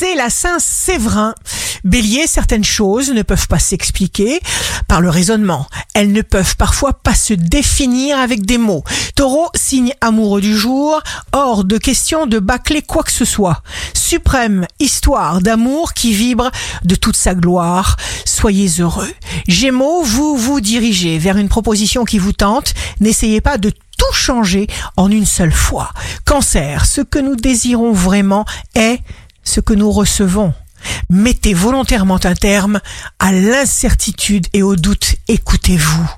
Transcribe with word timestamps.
c'est 0.00 0.14
la 0.14 0.30
Saint-Séverin. 0.30 1.34
Bélier, 1.84 2.26
certaines 2.26 2.64
choses 2.64 3.10
ne 3.10 3.20
peuvent 3.20 3.48
pas 3.48 3.58
s'expliquer 3.58 4.40
par 4.88 5.02
le 5.02 5.10
raisonnement. 5.10 5.66
Elles 5.92 6.10
ne 6.10 6.22
peuvent 6.22 6.56
parfois 6.56 6.94
pas 6.94 7.14
se 7.14 7.34
définir 7.34 8.18
avec 8.18 8.46
des 8.46 8.56
mots. 8.56 8.82
Taureau, 9.14 9.48
signe 9.54 9.92
amoureux 10.00 10.40
du 10.40 10.56
jour, 10.56 11.02
hors 11.32 11.64
de 11.64 11.76
question 11.76 12.24
de 12.24 12.38
bâcler 12.38 12.80
quoi 12.80 13.02
que 13.02 13.12
ce 13.12 13.26
soit. 13.26 13.62
Suprême 13.92 14.66
histoire 14.78 15.42
d'amour 15.42 15.92
qui 15.92 16.14
vibre 16.14 16.50
de 16.82 16.94
toute 16.94 17.16
sa 17.16 17.34
gloire. 17.34 17.98
Soyez 18.24 18.80
heureux. 18.80 19.12
Gémeaux, 19.48 20.02
vous 20.02 20.34
vous 20.34 20.62
dirigez 20.62 21.18
vers 21.18 21.36
une 21.36 21.50
proposition 21.50 22.06
qui 22.06 22.18
vous 22.18 22.32
tente. 22.32 22.72
N'essayez 23.00 23.42
pas 23.42 23.58
de 23.58 23.68
tout 23.68 24.14
changer 24.14 24.66
en 24.96 25.10
une 25.10 25.26
seule 25.26 25.52
fois. 25.52 25.90
Cancer, 26.24 26.86
ce 26.86 27.02
que 27.02 27.18
nous 27.18 27.36
désirons 27.36 27.92
vraiment 27.92 28.46
est 28.74 29.00
ce 29.42 29.60
que 29.60 29.74
nous 29.74 29.90
recevons. 29.90 30.52
Mettez 31.08 31.54
volontairement 31.54 32.20
un 32.24 32.34
terme 32.34 32.80
à 33.18 33.32
l'incertitude 33.32 34.46
et 34.52 34.62
au 34.62 34.76
doute. 34.76 35.16
Écoutez-vous. 35.28 36.08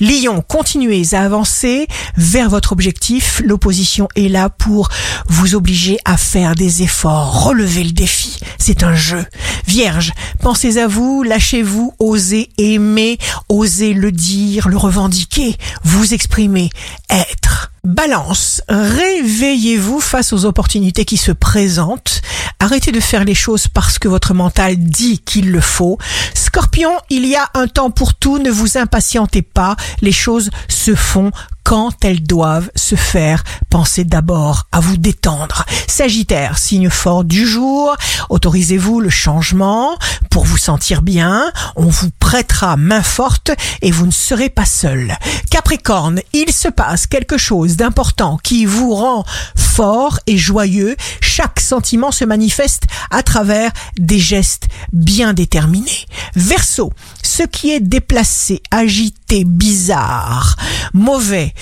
Lion, 0.00 0.42
continuez 0.46 1.02
à 1.12 1.22
avancer 1.22 1.88
vers 2.16 2.48
votre 2.48 2.72
objectif. 2.72 3.42
L'opposition 3.44 4.08
est 4.14 4.28
là 4.28 4.48
pour 4.48 4.88
vous 5.28 5.54
obliger 5.54 5.98
à 6.04 6.16
faire 6.16 6.54
des 6.54 6.82
efforts. 6.82 7.44
Relevez 7.44 7.84
le 7.84 7.92
défi. 7.92 8.38
C'est 8.58 8.84
un 8.84 8.94
jeu. 8.94 9.24
Vierge, 9.66 10.12
pensez 10.40 10.78
à 10.78 10.86
vous, 10.86 11.22
lâchez-vous, 11.22 11.94
osez 11.98 12.50
aimer, 12.56 13.18
osez 13.48 13.94
le 13.94 14.12
dire, 14.12 14.68
le 14.68 14.76
revendiquer, 14.76 15.56
vous 15.82 16.14
exprimer, 16.14 16.70
être. 17.10 17.72
Balance, 17.86 18.62
réveillez-vous 18.68 20.00
face 20.00 20.32
aux 20.32 20.44
opportunités 20.44 21.04
qui 21.04 21.16
se 21.16 21.30
présentent. 21.30 22.20
Arrêtez 22.58 22.90
de 22.90 23.00
faire 23.00 23.24
les 23.24 23.34
choses 23.34 23.68
parce 23.68 23.98
que 23.98 24.08
votre 24.08 24.32
mental 24.32 24.76
dit 24.76 25.18
qu'il 25.18 25.50
le 25.50 25.60
faut. 25.60 25.98
Scorpion, 26.34 26.90
il 27.10 27.26
y 27.26 27.36
a 27.36 27.48
un 27.54 27.68
temps 27.68 27.90
pour 27.90 28.14
tout, 28.14 28.38
ne 28.38 28.50
vous 28.50 28.78
impatientez 28.78 29.42
pas, 29.42 29.76
les 30.00 30.12
choses 30.12 30.50
se 30.68 30.94
font 30.94 31.30
quand 31.64 32.04
elles 32.04 32.22
doivent 32.22 32.70
se 32.76 32.94
faire. 32.94 33.42
Pensez 33.70 34.04
d'abord 34.04 34.68
à 34.70 34.80
vous 34.80 34.96
détendre. 34.96 35.64
Sagittaire, 35.88 36.58
signe 36.58 36.90
fort 36.90 37.24
du 37.24 37.46
jour, 37.46 37.94
autorisez-vous 38.30 39.00
le 39.00 39.10
changement 39.10 39.98
pour 40.36 40.44
vous 40.44 40.58
sentir 40.58 41.00
bien, 41.00 41.50
on 41.76 41.86
vous 41.86 42.10
prêtera 42.10 42.76
main 42.76 43.02
forte 43.02 43.52
et 43.80 43.90
vous 43.90 44.04
ne 44.04 44.10
serez 44.10 44.50
pas 44.50 44.66
seul. 44.66 45.16
Capricorne, 45.50 46.20
il 46.34 46.52
se 46.52 46.68
passe 46.68 47.06
quelque 47.06 47.38
chose 47.38 47.76
d'important 47.76 48.36
qui 48.42 48.66
vous 48.66 48.94
rend 48.94 49.24
fort 49.56 50.20
et 50.26 50.36
joyeux. 50.36 50.94
Chaque 51.22 51.58
sentiment 51.58 52.12
se 52.12 52.26
manifeste 52.26 52.82
à 53.10 53.22
travers 53.22 53.70
des 53.98 54.18
gestes 54.18 54.68
bien 54.92 55.32
déterminés. 55.32 56.04
Verseau, 56.34 56.92
ce 57.22 57.42
qui 57.42 57.70
est 57.70 57.80
déplacé, 57.80 58.62
agité, 58.70 59.44
bizarre, 59.44 60.56
mauvais, 60.92 61.54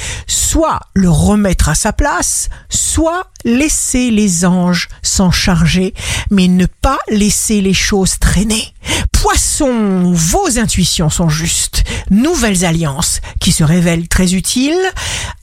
soit 0.54 0.78
le 0.94 1.10
remettre 1.10 1.68
à 1.68 1.74
sa 1.74 1.92
place, 1.92 2.48
soit 2.68 3.26
laisser 3.44 4.12
les 4.12 4.44
anges 4.44 4.86
s'en 5.02 5.32
charger, 5.32 5.94
mais 6.30 6.46
ne 6.46 6.66
pas 6.66 7.00
laisser 7.08 7.60
les 7.60 7.74
choses 7.74 8.20
traîner. 8.20 8.72
Poisson, 9.10 10.12
vos 10.12 10.56
intuitions 10.60 11.10
sont 11.10 11.28
justes. 11.28 11.82
Nouvelles 12.08 12.64
alliances 12.64 13.20
qui 13.40 13.50
se 13.50 13.64
révèlent 13.64 14.06
très 14.06 14.34
utiles. 14.34 14.78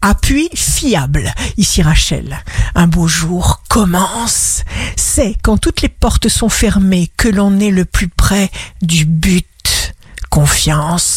Appui 0.02 0.48
fiable. 0.54 1.34
Ici 1.58 1.82
Rachel. 1.82 2.42
Un 2.74 2.88
beau 2.88 3.10
jour 3.10 3.64
commence. 3.68 4.64
C'est 4.96 5.36
quand 5.44 5.58
toutes 5.58 5.82
les 5.82 5.90
portes 5.90 6.30
sont 6.30 6.48
fermées 6.48 7.12
que 7.18 7.28
l'on 7.28 7.60
est 7.60 7.72
le 7.72 7.84
plus 7.84 8.08
près 8.08 8.50
du 8.82 9.04
but. 9.04 9.46
Confiance. 10.30 11.12